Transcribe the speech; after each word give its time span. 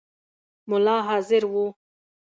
مُلا 0.69 0.97
حاضر 1.07 1.43
وو. 1.53 1.65